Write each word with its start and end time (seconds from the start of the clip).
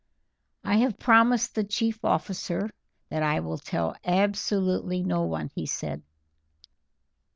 "I 0.63 0.77
have 0.77 0.97
promised 0.97 1.53
the 1.53 1.63
chief 1.63 2.03
officer 2.03 2.71
that 3.09 3.21
I 3.21 3.39
will 3.41 3.59
tell 3.59 3.95
absolutely 4.03 5.03
no 5.03 5.21
one," 5.25 5.51
he 5.53 5.67
said. 5.67 6.01